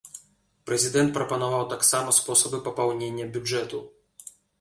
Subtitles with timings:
[0.67, 3.83] Прэзідэнт прапанаваў таксама спосабы папаўнення бюджэту.